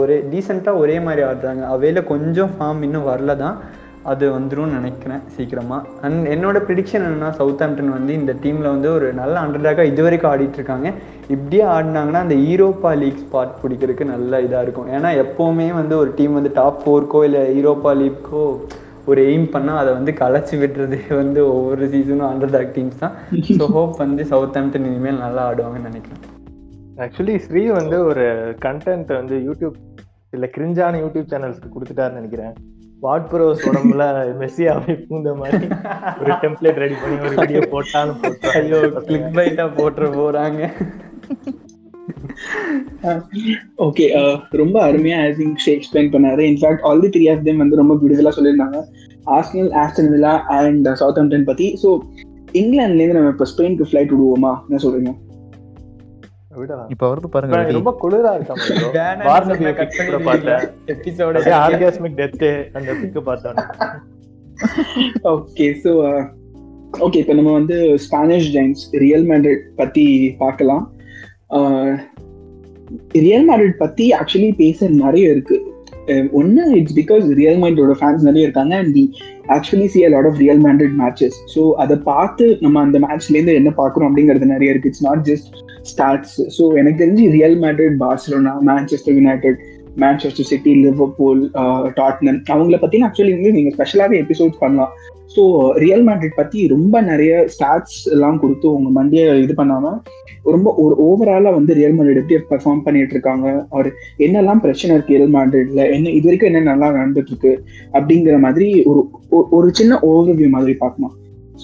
[0.00, 1.64] ஒரே டீசெண்டாக ஒரே மாதிரி ஆடுறாங்க.
[1.74, 3.58] அவையில் கொஞ்சம் ஃபார்ம் இன்னும் வரல தான்.
[4.04, 9.12] அது வந்துரும்னு நினைக்கிறேன் சீக்கிரமாக அண்ட் என்னோட ப்ரிடிக்ஷன் என்னன்னா சவுத் ஆம்டன் வந்து இந்த டீமில் வந்து ஒரு
[9.12, 10.92] நல்ல அண்டர்டாக்காக இது வரைக்கும் ஆடிட்டு இருக்காங்க.
[11.28, 14.88] இப்படியே ஆடினாங்கன்னா அந்த ஈரோப்பா லீக் ஸ்பாட் பிடிக்கிறதுக்கு நல்ல இதாக இருக்கும்.
[14.88, 18.60] ஏன்னா எப்போவுமே வந்து ஒரு டீம் வந்து டாப் ஃபோர்க்கோ இல்லை ஈரோப்பா லீக்கோ
[19.06, 23.14] ஒரு எய்ம் பண்ணால் அதை வந்து களைச்சி விடுறதே வந்து ஒவ்வொரு சீசனும் அண்டர்டாக் டீம்ஸ் தான்.
[23.58, 26.22] ஸோ ஹோப் வந்து சவுத் ஆம்டன் இனிமேல் நல்லா ஆடுவாங்கன்னு நினைக்கிறேன்.
[26.98, 29.76] ஆக்சுவலி ஸ்ரீ வந்து ஒரு கண்டென்ட் வந்து யூடியூப்
[30.30, 32.67] இல்ல கிரிஞ்சான யூடியூப் சேனல்ஸ்க்கு கொடுத்துட்டாருன்னு நினைக்கிறேன்.
[33.04, 34.04] வாட் ப்ரோஸ் உடம்புல
[34.40, 35.66] மெஸ்ஸியாவே பூந்த மாதிரி
[36.20, 38.22] ஒரு டெம்ப்ளேட் ரெடி பண்ணி ஒரு வீடியோ போட்டாலும்
[38.58, 40.60] ஐயோ கிளிக் பைட்டாக போட்டுற போகிறாங்க
[43.86, 44.06] ஓகே
[44.60, 46.42] ரொம்ப அருமையா ஐ திங்க் எக்ஸ்பிளைன் பண்ணாரு.
[46.50, 48.78] In fact all the three of them வந்து ரொம்ப பியூட்டிஃபுல்லா சொல்லியிருந்தாங்க.
[49.36, 50.88] Arsenal Aston Villa and
[51.22, 51.66] Southampton பத்தி.
[51.82, 51.88] ஸோ
[52.60, 54.52] இங்கிலாந்துல இருந்து நம்ம இப்போ ஸ்பெயினுக்கு ஃபிளைட் விடுவோமா?
[54.68, 55.12] என்ன சொல்றீங்க?
[56.88, 57.70] இப்ப வருது பாருங்க.
[57.70, 58.54] ரொம்ப குளிரா இருக்கா
[61.66, 63.60] ஆர்காஸ்மிக் டெத் அந்த பார்த்தோம்
[65.34, 65.90] ஓகே ஸோ
[67.06, 70.04] ஓகே இப்போ நம்ம வந்து ஸ்பானிஷ் ஜெயின்ஸ் ரியல் மேட்ரிட் பத்தி
[70.38, 70.84] பார்க்கலாம்.
[73.26, 75.58] ரியல் மேட்ரிட் பத்தி ஆக்சுவலி பேச நிறைய இருக்கு.
[76.30, 79.04] ஒன்று இட்ஸ் பிகாஸ் ரியல் மைண்டோட ஃபேன்ஸ் நிறைய இருக்காங்க and the
[79.46, 83.70] actually see a lot of Real Madrid matches so அதை பார்த்து நம்ம அந்த மேட்ச்லேருந்து என்ன
[83.76, 84.88] பார்க்குறோம் அப்படிங்கிறது நிறைய இருக்கு.
[84.88, 85.58] It's not just
[85.90, 89.58] starts so எனக்கு தெரிஞ்சு Real Madrid Barcelona Manchester United
[89.96, 91.50] Manchester City Liverpool
[91.96, 94.92] Tottenham அவங்கள பத்தி ஆக்சுவலி வந்து நீங்க ஸ்பெஷலாகவே எபிசோட்ஸ் பண்ணலாம்.
[95.36, 95.42] ஸோ
[95.74, 100.00] ரியல் மேட்ரிட் பத்தி ரொம்ப நிறைய ஸ்டாட்ஸ் எல்லாம் கொடுத்து உங்கள் மண்டியை இது பண்ணாம
[100.42, 105.32] ரொம்ப ஒரு ஓவராலாக வந்து ரியல் மேட்ரிட் எப்படி பெர்ஃபார்ம் பண்ணிட்டு இருக்காங்க அவர் என்னெல்லாம் பிரச்சனை இருக்கு ரியல்
[105.32, 107.52] மேட்ரிட்ல என்ன இது வரைக்கும் என்ன நல்லா நடந்துட்டு இருக்கு
[107.92, 111.14] அப்படிங்கிற மாதிரி ஒரு ஒரு- ஒரு சின்ன ஓவர்வியூ மாதிரி பார்க்கலாம்.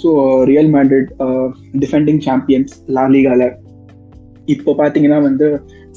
[0.03, 0.11] So
[0.45, 1.11] Real Madrid
[1.79, 3.47] defending champions லாலிகாவில்
[4.47, 5.47] இப்போ பாத்தீங்கன்னா வந்து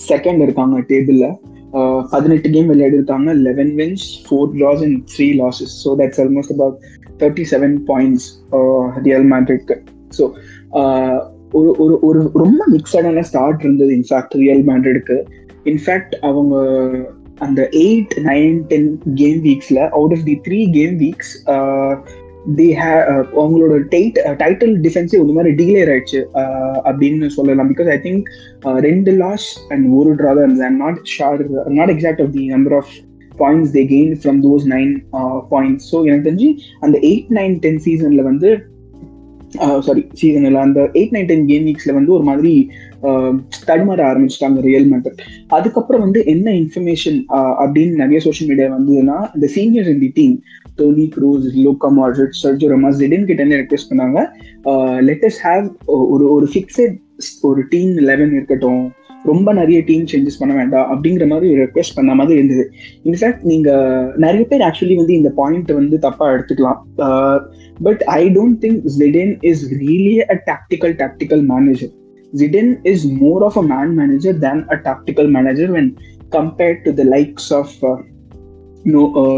[0.10, 1.28] செகண்ட் இருக்காங்க டேபிள்ல
[2.12, 6.78] பதினெட்டு கேம் விளையாடி இருக்காங்க eleven wins four draws and three losses so that's almost about
[7.20, 8.28] thirty seven points
[9.04, 9.78] Real மேட்ரிட்க்கு
[10.18, 10.26] so
[11.54, 15.18] ஒரு ஒரு ஒரு ரொம்ப மிக்சடான ஸ்டார்ட் இருந்தது இன்ஃபேக்ட் ரியல் மேட்ரிட்க்கு
[15.66, 16.56] இன்ஃபேக்ட் அவங்க
[17.40, 21.34] அந்த eight nine ten game வீக்ஸ்ல out of the three game weeks
[22.56, 26.20] the hey uh, அவங்களோட டைட் டைட்டில் டிஃபென்ஸே ஒரு மாதிரி டிக்ளேர் ஆயிடுச்சு.
[26.42, 27.70] Uh, அப்படின்னு சொல்லலாம்.
[27.74, 28.28] பிகாஸ் ஐ திங்க்
[28.80, 30.72] ரெண்டு லாஸ் அண்ட் ஒரு ட்ரா தான் இருந்தது.
[30.84, 31.44] Not sure
[31.80, 32.94] not exact of the number of
[33.38, 34.94] points they gain from those nine
[35.52, 38.52] points so எனக்கு தெரிஞ்சு அந்த எயிட் நைன் டென் சீசன்ல வந்து
[39.86, 42.54] சாரி சீசன்ல அந்த எயிட் நைன் டென் கேம் வீக்ஸில் வந்து ஒரு மாதிரி
[43.70, 45.16] தடுமாற ஆரம்பிச்சிட்டாங்க ரியல் மேட்டர்
[45.58, 47.20] அதுக்கப்புறம் வந்து என்ன இன்ஃபர்மேஷன்
[47.64, 50.36] அப்படின்னு நிறைய சோஷியல் மீடியா வந்ததுன்னா இந்த seniors in the team
[50.76, 54.20] Toni Kroos Luka மார்ஜெட் Sergio Ramos திடீர்னு கிட்ட என்ன ரெக்வெஸ்ட் பண்ணாங்க.
[55.10, 55.68] லெட்டஸ் ஹேவ்
[56.14, 56.98] ஒரு ஒரு ஃபிக்ஸட்
[57.42, 58.84] ஒரு டீம் லெவன் இருக்கட்டும்.
[59.26, 62.72] ரொம்ப நிறைய டீம் சேஞ்சஸ் பண்ண வேண்டாம் அப்படிங்கிற மாதிரி ரெக்வெஸ்ட் பண்ண மாதிரி இருந்தது.
[63.06, 63.70] இன்ஃபேக்ட் நீங்க
[64.18, 66.80] நிறைய பேர் ஆக்சுவலி வந்து இந்த பாயிண்ட் வந்து தப்பா எடுத்துக்கலாம்.
[67.80, 71.94] But I don't think Zidane is really a tactical tactical manager
[72.34, 75.92] Zidane is more of a man manager than a tactical manager when
[76.30, 77.76] compared to the likes of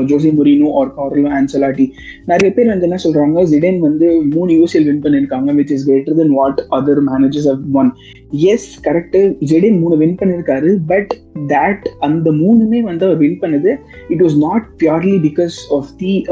[0.10, 1.92] Jose Mourinho or Carlo Ancelotti
[2.26, 6.34] நிறைய பேர் வந்து என்ன சொல்றாங்க Zidane வந்து மூணு UCL win பண்ணிருக்காங்க which is greater than
[6.34, 7.92] what other managers have won
[8.30, 14.22] yes correct Zidane மூணு win பண்ணிருக்காரு பட் தட் அந்த மூணுமே வந்து அவர் வின் பண்ணது it
[14.22, 16.26] was not purely because of the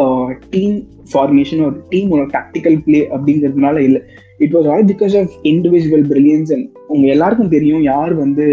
[0.50, 0.78] team
[1.14, 4.02] formation ஒரு டீமோட டாக்டிக்கல் பிளே அப்படிங்கிறதுனால இல்லை.
[4.40, 8.46] It was all because of individual brilliance and உங்க எல்லாருக்கும் தெரியும் யார் வந்து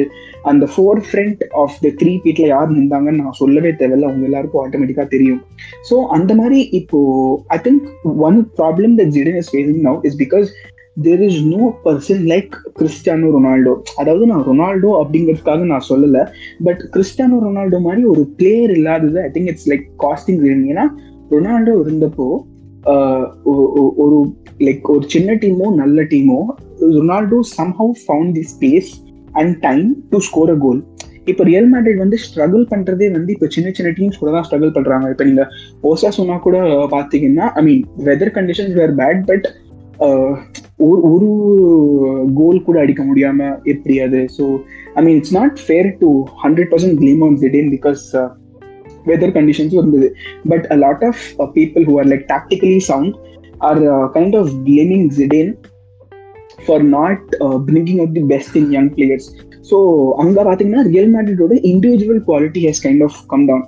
[0.51, 4.09] அந்த four front of the three பீட்ல யார் நின்றாங்கன்னு நான் சொல்லவே தேவையில்ல.
[4.11, 5.41] அவங்க எல்லாருக்கும் ஆட்டோமேட்டிக்கா தெரியும்.
[5.91, 7.01] ஸோ அந்த மாதிரி இப்போ
[7.57, 7.85] I think
[8.29, 10.49] one problem the Zidane is facing now is because
[11.05, 16.19] there is no person like Cristiano Ronaldo அதாவது நான் ரொனால்டோ அப்படிங்கிறதுக்காக நான் சொல்லல.
[16.69, 20.43] பட் கிறிஸ்டியானோ ரொனால்டோ மாதிரி ஒரு பிளேயர் இல்லாதது I think it's like costing
[20.73, 20.87] ஏன்னா
[21.31, 22.29] ரொனால்டோ இருந்தப்போ
[24.05, 24.17] ஒரு
[24.61, 26.39] லைக் ஒரு சின்ன டீமோ நல்ல demo
[26.97, 28.91] Ronaldo somehow found the space
[29.33, 30.83] and time to score a goal
[31.27, 35.11] இப்போ ரியல் மேட்ரிட் வந்து ஸ்ட்ரகிள் பண்றதே வந்து இப்போ சின்ன சின்ன டீம்ஸ் கூட தான் ஸ்ட்ரகிள் பண்றாங்க.
[35.11, 35.45] இப்போ நீங்க
[35.83, 36.57] ஓசா சொன்னா கூட
[36.93, 39.47] பார்த்தீங்கன்னா I mean weather conditions were bad but
[40.79, 41.29] ஒரு ஒரு
[42.35, 44.21] கோல் கூட அடிக்க முடியாம எப்படி அது?
[44.39, 44.45] So
[44.95, 48.17] I mean it's not fair to hundred percent blame on Zidane because
[49.07, 50.15] weather கண்டிஷன்ஸும் இருந்தது
[50.49, 51.23] but a lot of
[51.55, 53.17] people who are like tactically sound
[53.61, 55.53] are kind of blaming Zidane
[56.67, 57.25] for not
[57.67, 59.29] bringing out the best in young players
[59.71, 59.77] so
[60.17, 63.65] அங்கே பார்த்தீங்கன்னா Real மேட்ரிடோட individual quality has kind of come down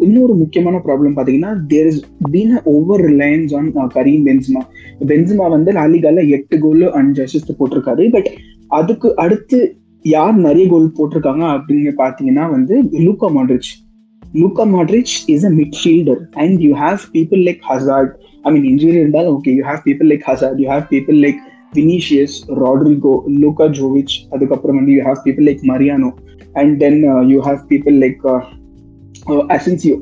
[0.00, 4.62] இன்னொரு முக்கியமான problem பார்த்தீங்கன்னா there is been over reliance on Karim Benzema
[5.06, 8.10] Benzema வந்து லாலிகால எட்டு கோல் அஞ்சு assist போட்டிருக்காரு.
[8.10, 8.28] பட்
[8.68, 12.74] அதுக்கு அடுத்து யார் நிறைய கோல் போட்டிருக்காங்க அப்படின்னு பார்த்தீங்கன்னா வந்து
[13.06, 13.70] Luka Modric
[14.22, 18.12] Luka Modric is a midfielder and you have people like Hazard
[18.44, 19.26] I mean, injury and done.
[19.26, 21.36] Okay, you have people like Hazard, you have people like
[21.74, 26.16] Vinicius, Rodrigo, Luka Jovic, Adukapramandi, you have people like Mariano,
[26.56, 28.40] and then uh, you have people like uh,
[29.32, 29.98] uh, Asensio.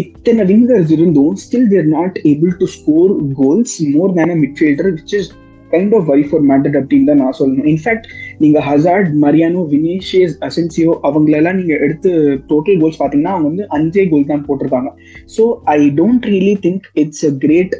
[0.00, 0.96] ഇത്തന്നെ wingers
[1.44, 5.26] still they're not able to score goals more than a midfielder, which is.
[5.74, 7.68] Kind of why for matter அப்படின்னு தான் நான் சொல்லணும்.
[7.72, 8.06] In fact
[8.42, 12.12] நீங்க hazard Mariano வினேஷியஸ் Asensio அவங்களெல்லாம் நீங்க எடுத்து
[12.52, 14.92] total goals பாத்தீங்கன்னா அவங்க வந்து அஞ்சே கோல் தான் போட்டிருக்காங்க.
[15.36, 15.44] So
[15.76, 17.74] I don't really think it's a great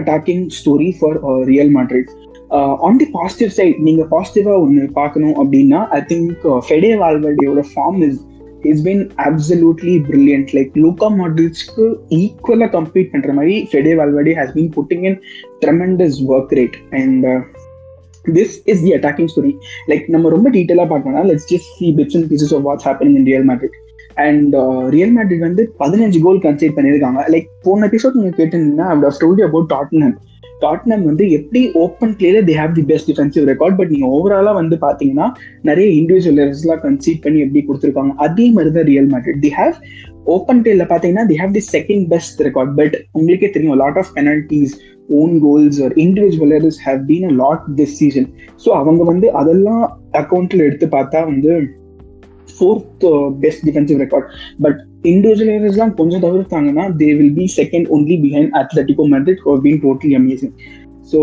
[0.00, 1.18] attacking story for
[1.52, 2.10] Real Madrid
[2.86, 8.20] on the positive side நீங்க பாசிட்டிவா ஒன்று பார்க்கணும் அப்படின்னா I think Fede வால்வர்டியோட form is
[8.64, 14.72] is been absolutely brilliant like Luka மாட்ரிட்ஸ்க்கு ஈக்குவலாக கம்பீட் பண்ணுற மாதிரி Fede Valverde has been
[14.76, 15.18] putting in
[15.60, 17.26] tremendous work rate and
[18.24, 19.54] this is the attacking story
[19.88, 23.24] like நம்ம ரொம்ப டீட்டெயிலாக பார்க்கணும்னா let's just see bits and pieces of what's happening in
[23.24, 23.78] Real Madrid
[24.14, 24.54] and
[24.88, 27.20] Real Madrid வந்து பதினஞ்சு goal concede பண்ணியிருக்காங்க.
[27.28, 30.16] Like போன episode நீங்கள் கேட்டிருந்தீங்கன்னா I story about Tottenham
[30.60, 34.78] Tottenham வந்து எப்படி ஓப்பன் பிளேல they have the best defensive record but நீங்க ஓவராலா வந்து
[34.84, 35.26] பாத்தீங்கன்னா
[35.62, 39.76] நிறைய இண்டிவிஜுவல் எல்லாம் கன்சீட் பண்ணி எப்படி கொடுத்துருக்காங்க அதே மாதிரி தான் Real Madrid they have
[40.28, 44.74] open பிளேல பாத்தீங்கன்னா they have the second best record but உங்களுக்கே தெரியும் lot of penalties
[45.14, 48.28] own goals are individual errors have been a lot this season
[48.64, 51.52] so அவங்க வந்து அதெல்லாம் அக்கௌண்ட்ல எடுத்து பார்த்தா வந்து
[52.54, 53.04] fourth
[53.42, 54.28] best defensive record
[54.62, 59.82] but individual தான் கொஞ்சம் தவிர்த்தாங்கன்னா they will be second only behind Atletico Madrid have been
[59.84, 60.56] totally amazing
[61.12, 61.20] so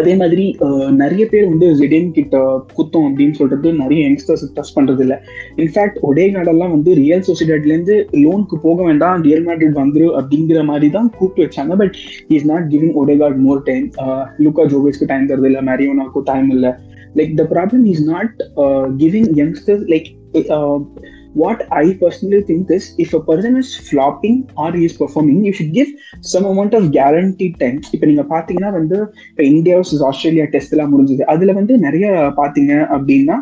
[0.00, 0.44] அதே மாதிரி
[1.00, 2.36] நிறைய பேர் வந்து ஜிடேன் கிட்ட
[2.76, 5.16] குத்தம் அப்படின்னு சொல்றது நிறைய யங்ஸ்டர்ஸ் ட்ரஸ்ட் பண்றது இல்லை
[5.62, 11.10] இன்ஃபேக்ட் ஒடே கார்டெல்லாம் வந்து ரியல் சொசைட்டிலேருந்து லோனுக்கு போக வேண்டாம் ரியல் மேட்ரிட் வந்துரு அப்படிங்கிற மாதிரி தான்
[11.18, 11.76] கூப்பிட்டு வச்சாங்க.
[11.76, 11.94] But
[12.36, 13.86] is not giving Odegaard more time
[14.46, 16.72] Luka ஜோவேஸ்க்கு time தருது இல்லை மேரியோனாக்கும் டைம் இல்லை.
[17.20, 18.34] Like the problem is not
[19.02, 20.10] giving youngsters like
[21.42, 25.54] what i personally think is if a person is flopping or he is performing you
[25.58, 25.90] should give
[26.32, 27.78] some amount of guaranteed time.
[27.94, 28.96] இப்போ நீங்கள் பார்த்தீங்கன்னா வந்து
[29.30, 31.22] இப்போ India versus Australia test எல்லாம் முடிஞ்சது.
[31.34, 32.06] அதில் வந்து நிறைய
[32.40, 33.38] பார்த்தீங்க அப்படின்னா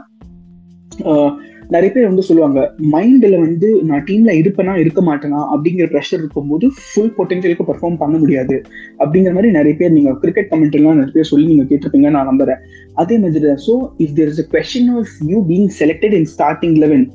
[1.74, 2.60] நிறைய பேர் வந்து சொல்லுவாங்க
[2.94, 5.40] மைண்டில் வந்து நான் டீமில் இருப்பேனா இருக்க மாட்டேனா?
[5.52, 8.56] அப்படிங்கிற ப்ரெஷர் இருக்கும்போது ஃபுல் பொட்டென்ஷியலுக்கு பர்ஃபார்ம் பண்ண முடியாது.
[9.02, 12.60] அப்படிங்கிற மாதிரி நிறைய பேர் நீங்கள் கிரிக்கெட் கமெண்ட்லாம் நிறைய பேர் சொல்லி நீங்கள் கேட்டிருப்பீங்க நான் நம்புறேன்.
[13.02, 13.62] அதே மாதிரி தான்.
[13.66, 13.74] So
[14.04, 17.06] if there is a question of you being selected in starting eleven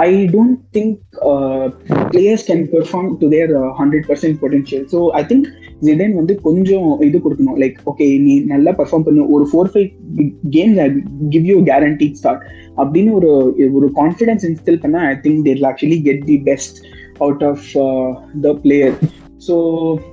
[0.00, 0.96] I don't think
[2.12, 5.48] players can perform to their hundred percent potential so I think
[5.86, 7.58] Zidane வந்து கொஞ்சம் இது கொடுக்கணும்.
[7.62, 9.24] லைக் ஓகே நீ நல்லா பர்ஃபார்ம் பண்ணு.
[9.34, 9.88] ஒரு four five
[10.56, 10.88] games I
[11.34, 12.42] give you guarantee start
[12.76, 13.30] அப்படின்னு ஒரு
[13.78, 16.78] ஒரு கான்ஃபிடன்ஸ் இன்ஸ்டில் பண்ணா I think there actually get the best
[17.18, 17.64] out of
[18.44, 18.94] the player
[19.46, 19.56] so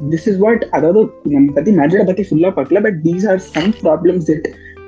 [0.09, 1.01] this is what அதாவது
[1.35, 4.47] நம்ம பத்தி மேட்ரிட பத்தி ஃபுல்லா பார்க்கல but these are some problems that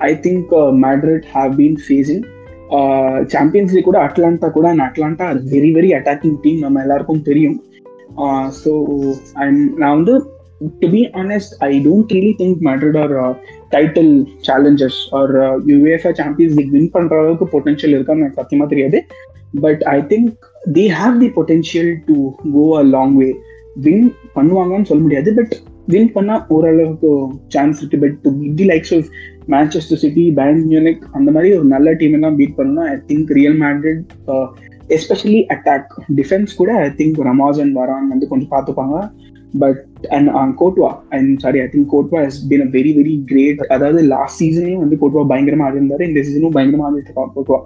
[0.10, 0.52] I think
[0.86, 2.24] Madrid have been facing
[3.34, 7.58] champions league கூட Atalanta கூட and Atalanta very very attacking team நம்ம எல்லாருக்கும் தெரியும்.
[8.62, 8.72] ஸோ
[9.44, 10.16] அண்ட் நான் வந்து
[10.82, 13.16] to be honest I don't really think Madrid are
[13.76, 14.14] title
[14.48, 15.34] challengers or
[15.72, 19.00] UEFA champions league win பண்ற அளவுக்கு potential இருக்கான்னு எனக்கு சத்தியமா தெரியாது.
[19.66, 20.30] But I think
[20.78, 22.18] they have the potential to
[22.56, 23.30] go a long way
[23.86, 25.56] win பண்ணுவாங்கன்னு சொல்ல முடியாது பட்
[25.92, 27.10] வின் பண்ணா ஓரளவுக்கு
[27.56, 28.00] சான்ஸ் இருக்கு.
[28.04, 29.10] But to the likes of
[29.54, 33.58] Manchester City Bayern Munich அந்த மாதிரி ஒரு நல்ல டீம் எல்லாம் பீட் பண்ணா I think Real
[33.64, 34.04] Madrid
[34.98, 38.98] especially attack defence கூட I think Ramos and Varane வந்து கொஞ்சம் பார்த்துப்பாங்க.
[39.54, 39.82] But
[40.16, 44.40] and Courtois and sorry I think Courtois has been a very very great அதாவது லாஸ்ட்
[44.42, 47.60] சீசனையும் வந்து கோட்வா பயங்கரமா ஆடி இருந்தாரு இந்த சீசனும் பயங்கரமா ஆடிட்டு இருக்கான் Courtois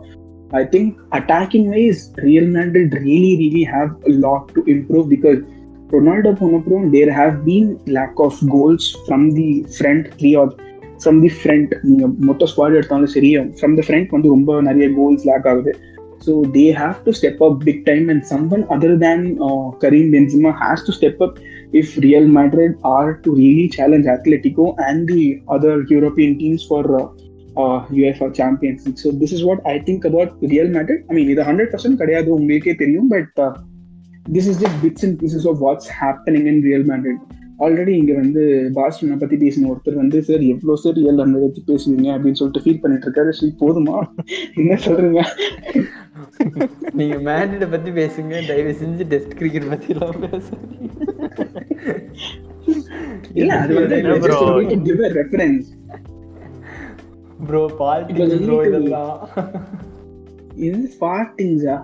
[0.60, 3.92] I think attacking wise Real Madrid really really have
[4.26, 5.40] lot to improve because
[5.94, 10.52] Ronaldo போனப்புறம் there have been lack of goals from the front three or
[11.04, 15.26] from the front நீங்க மொத்த ஸ்குவாட் எடுத்தாலும் சரி ஃப்ரம் த ஃப்ரண்ட் வந்து ரொம்ப நிறைய goals
[15.30, 15.72] lack ஆகுது.
[16.26, 19.24] So they have to step up big time and some one other than
[19.84, 21.38] Karim Benzema has to step up
[21.80, 25.24] if Real Madrid are to really challenge Atletico and the
[25.56, 26.90] other European teams for
[27.98, 31.44] UEFA champions league so this is what I think about Real Madrid I mean இது
[31.50, 33.42] hundred percent கிடையாது உங்களுக்கே தெரியும் but
[34.34, 37.22] this is just bits and pieces of what's happening in Real Madrid
[37.60, 38.44] already இங்க வந்து
[38.76, 42.08] பாஸ்டனை பத்தி பேசின ஒருத்தர் வந்து சார் எவ்வளவு சார் ரியல் அந்த பத்தி பேசுவீங்க?
[42.16, 43.30] அப்படின்னு சொல்லிட்டு ஃபீல் பண்ணிட்டு இருக்காரு.
[43.30, 43.98] சரி போதுமா?
[44.56, 45.24] என்ன சொல்றீங்க?
[46.94, 48.34] நீங்க மேண்டிட பத்தி பேசுங்க.
[48.48, 50.16] தயவு செஞ்சு டெஸ்ட் கிரிக்கெட் பத்தி எல்லாம்
[53.34, 53.96] இல்ல அது வந்து
[55.20, 55.68] ரெஃபரன்ஸ்
[57.48, 59.14] ப்ரோ வந்து ப்ரோ இதெல்லாம்.
[60.56, 61.78] இது ஸ்பார்ட்டிங்ஸா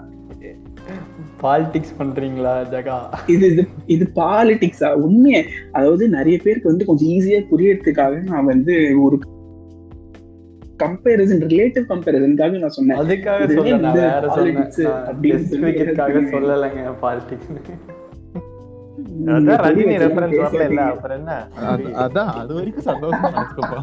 [1.41, 2.97] பாலிடிக்ஸ் பண்றீங்களா ஜகா?
[3.27, 5.45] இது இது இது பாலிடிக்ஸா உண்மையே.
[5.71, 9.19] அதாவது நிறைய பேருக்கு வந்து கொஞ்சம் ஈஸியா புரியறதுக்காக நான் வந்து ஒரு
[10.83, 12.97] கம்பேரிசன் ரிலேட்டிவ் கம்பேரிசனுக்காக நான் சொன்னேன்.
[12.97, 14.71] அதுக்காக இதுவே சொல்ல நான் இந்த வேற சொன்னேன்.
[16.31, 17.51] சொல்லலைங்க பாலிடிக்ஸ்
[19.27, 20.81] அதான் ரஜினி நீங்க ரெஃபரன்ஸ் வரல இல்ல?
[20.81, 20.87] பேசாதீங்க.
[20.87, 21.47] அப்புறம் என்ன?
[21.61, 23.79] அது- அதான் அது வரைக்கும் சந்தோஷமா நினைச்சுக்கப்பா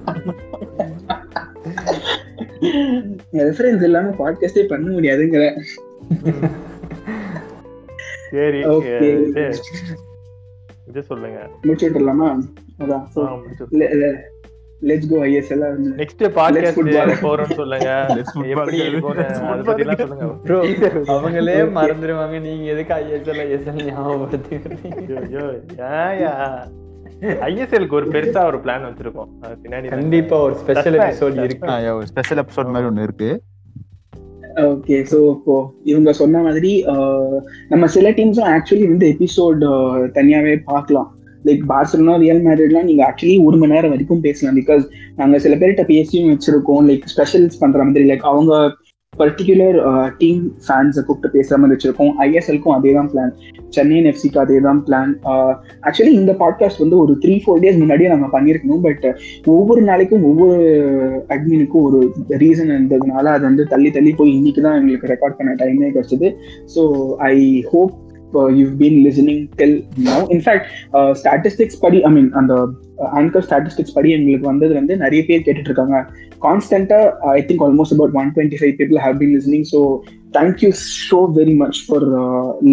[3.32, 5.44] ரெஃபரன்ஸ் இல்லாம பாட்காஸ்டே பண்ண முடியாதுங்கிற.
[8.34, 8.60] சரி.
[10.90, 11.38] இது சொல்லுங்க.
[11.62, 12.28] முடிச்சு விட்டுலாமா
[12.82, 13.04] அதான்
[14.88, 15.62] let's go ISL
[16.00, 17.22] next podcast.
[17.26, 17.90] போறோம்னு சொல்லுங்க.
[18.52, 20.58] எப்படி அதை பத்தி எல்லாம் சொல்லுங்க ப்ரோ
[21.14, 25.16] அவங்களே மறந்துடுவாங்க நீங்க எதுக்கு ஐஎஸ்எல் ஐஎஸ்எல் ஞாபகப்படுத்திக்கிறீங்க?
[25.24, 25.44] ஐயோ
[25.90, 26.32] ஏயா
[27.46, 29.30] ஐஎஸ்எல்க்கு ஒரு பெருசா ஒரு பிளான் வச்சிருக்கோம்.
[29.42, 32.06] அது பின்னாடி கண்டிப்பா ஒரு ஸ்பெஷல் எபிசோட் இருக்கு.
[32.12, 33.30] ஸ்பெஷல் எபிசோட் மாதிரி ஒண்ணு இருக்கு.
[34.62, 37.36] ஓகே ஸோ இப்போ இவங்க சொன்ன மாதிரி uh,
[37.68, 39.62] நம்ம சில டீம்ஸும் ஆக்சுவலி வந்து எபிசோட்
[40.18, 41.08] தனியாவே பார்க்கலாம்.
[41.44, 44.58] லைக் பார்சலோனா ரியல் மேட்ரிட்லாம் நீங்க ஆக்சுவலி ஒரு மணி நேரம் வரைக்கும் பேசலாம்.
[44.60, 44.84] பிகாஸ்
[45.16, 46.84] நாங்க சில பேர்கிட்ட பேசியும் வச்சிருக்கோம்.
[46.90, 48.52] லைக் ஸ்பெஷல்ஸ் பண்ற மாதிரி லைக் அவங்க
[49.20, 49.78] பர்டிகுலர்
[50.20, 53.32] டீம் ஃபேன்ஸை கூப்பிட்டு பேசாமல் மாதிரி வச்சிருக்கோம் ஐஎஸ்எல்க்கும் அதே தான் பிளான்
[53.76, 55.12] சென்னையின் எஃப்சிக்கு அதே தான் பிளான்
[55.86, 58.82] ஆக்சுவலி uh, இந்த பாட்காஸ்ட் வந்து ஒரு த்ரீ ஃபோர் டேஸ் முன்னாடியே நாங்கள் பண்ணியிருக்கணும்.
[58.86, 59.14] பட் uh,
[59.56, 60.58] ஒவ்வொரு நாளைக்கும் ஒவ்வொரு
[61.34, 62.00] அட்மினுக்கும் ஒரு
[62.44, 66.30] ரீசன் இருந்ததுனால அது வந்து தள்ளி தள்ளி போய் இன்னைக்கு தான் எங்களுக்கு ரெக்கார்ட் பண்ண டைமே கிடச்சிது.
[66.76, 66.84] So
[67.32, 67.36] I
[67.72, 67.94] hope
[68.58, 69.76] you been listening till
[70.08, 70.66] now in fact
[71.20, 75.70] statistics படி ஐ மீன் அந்த uh, ஆங்கர் ஸ்டாட்டிஸ்டிக்ஸ் படி எங்களுக்கு வந்தது வந்து நிறைய பேர் கேட்டுட்டு
[75.70, 75.96] இருக்காங்க
[76.44, 77.00] கான்ஸ்டன்டா
[77.32, 79.80] I think almost about one twenty five people have been listening so
[80.36, 80.70] thank you
[81.08, 82.06] so very much for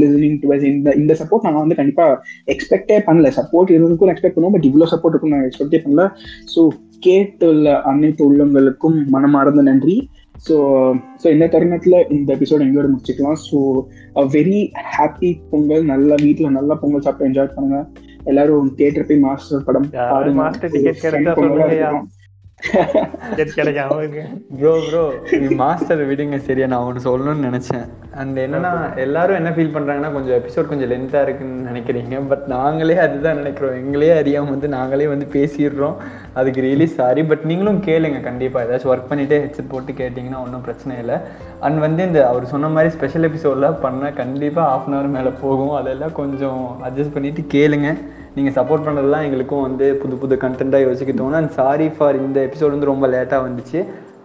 [0.02, 3.30] listening to இந்த இந்த சப்போர்ட் நாங்கள் வந்து கண்டிப்பாக எக்ஸ்பெக்டே பண்ணல.
[3.40, 6.06] சப்போர்ட் இருந்ததுக்கும் எக்ஸ்பெக்ட் பண்ணுவோம் பட் இவ்வளோ சப்போர்ட் இருக்கும் நான் எக்ஸ்பெக்டே பண்ணல.
[6.54, 6.64] ஸோ
[7.08, 9.96] கேட்டுள்ள அனைத்து உள்ளங்களுக்கும் மனமார்ந்த நன்றி.
[10.46, 10.56] ஸோ
[11.22, 13.40] ஸோ இந்த தருணத்தில் இந்த எபிசோட் எங்களோட முடிச்சுக்கலாம்?
[13.48, 13.58] ஸோ
[14.36, 14.60] வெரி
[14.96, 17.80] ஹாப்பி பொங்கல் நல்லா வீட்டில் நல்லா பொங்கல் சாப்பிட்டு என்ஜாய் பண்ணுங்க.
[18.32, 19.90] எல்லாரும் தியேட்டர் போய் மாஸ்டர் படம்
[23.92, 24.22] பாருங்க.
[24.58, 25.04] ப்ரோ ப்ரோ
[25.62, 26.68] மாஸ்டர் விடுங்க சரியா?
[26.74, 27.86] நான் ஒன்று சொல்லணும்னு நினைச்சேன்.
[28.22, 28.72] அண்ட் என்னன்னா
[29.06, 32.16] எல்லாரும் என்ன ஃபீல் பண்றாங்கன்னா கொஞ்சம் எபிசோட் கொஞ்சம் லென்த்தா இருக்குன்னு நினைக்கிறீங்க.
[32.32, 33.78] பட் நாங்களே அதுதான் நினைக்கிறோம்.
[33.82, 35.98] எங்களே அறியாம வந்து நாங்களே வந்து பேசிடுறோம்.
[36.40, 40.94] அதுக்கு ரியலி சாரி பட் நீங்களும் கேளுங்க கண்டிப்பாக ஏதாச்சும் ஒர்க் பண்ணிட்டே ஹெட்செட் போட்டு கேட்டிங்கன்னா ஒன்றும் பிரச்சனை
[41.04, 41.18] இல்லை.
[41.66, 45.74] அண்ட் வந்து இந்த அவர் சொன்ன மாதிரி ஸ்பெஷல் எபிசோடில் பண்ணால் கண்டிப்பாக ஆஃப் அன் ஹவர் மேலே போகும்.
[45.80, 47.90] அதெல்லாம் கொஞ்சம் அட்ஜஸ்ட் பண்ணிட்டு கேளுங்க.
[48.36, 51.40] நீங்கள் சப்போர்ட் பண்ணதெல்லாம் எங்களுக்கும் வந்து புது புது கண்டென்ட்டாக யோசிக்க தோணும்.
[51.42, 53.82] அண்ட் சாரி ஃபார் இந்த எபிசோடு வந்து ரொம்ப லேட்டாக வந்துச்சு.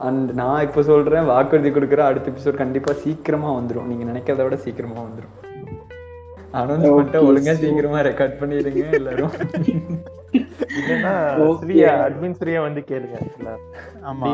[0.09, 5.05] அண்ட் நான் இப்போ சொல்கிறேன் வாக்குறுதி கொடுக்குற அடுத்த எபிசோட் கண்டிப்பாக சீக்கிரமாக வந்துடும் நீங்கள் நினைக்கிறத விட சீக்கிரமாக
[5.09, 5.45] வந்துடும்
[6.61, 9.33] அனௌன்ஸ் பண்ணிட்டு Okay, ஒழுங்கா சீக்கிரமா ரெக்கார்ட் பண்ணிடுங்க எல்லாரும்
[10.79, 11.59] இல்லைன்னா Okay.
[11.61, 13.16] ஸ்ரீயா அட்மின் ஸ்ரீயா வந்து கேளுங்க.
[14.11, 14.31] ஆமா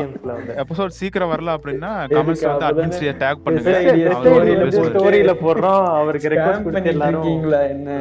[0.63, 2.35] எபிசோட் சீக்கிரம் வரல அப்படின்னா வந்து
[2.69, 3.73] அட்மின்ஸ்ரியை டேக் பண்ணுங்க
[4.89, 6.31] ஸ்டோரியில போடுறோம் அவருக்கு
[6.95, 7.99] எல்லாரும் இருக்கீங்களா என்ன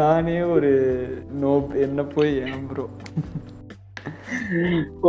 [0.00, 0.72] நானே ஒரு
[1.42, 1.52] நோ
[1.86, 2.86] என்ன போய் ஏன் bro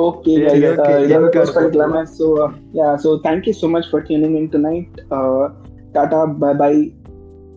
[0.01, 0.79] Okay, Yeah, guys.
[0.85, 1.99] Uh, Link close ஆ பண்ணிக்கலாமா?
[2.17, 4.93] So, uh, yeah, so thank you so much for tuning in tonight.
[5.11, 5.43] Uh,
[5.95, 6.79] Tata, bye bye.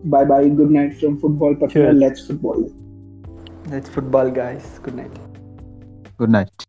[0.05, 0.47] Bye bye.
[0.49, 1.91] Good night from Football Patna.
[1.91, 2.71] Let's football.
[3.67, 4.79] Let's football, guys.
[4.83, 5.11] Good night.
[6.17, 6.64] Good night.